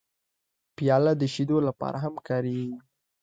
[0.75, 2.75] پیاله د شیدو لپاره هم کارېږي.